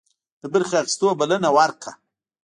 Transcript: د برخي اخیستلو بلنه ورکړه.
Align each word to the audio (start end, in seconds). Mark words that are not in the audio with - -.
د 0.41 0.43
برخي 0.53 0.75
اخیستلو 0.81 1.17
بلنه 1.19 1.49
ورکړه. 1.57 1.91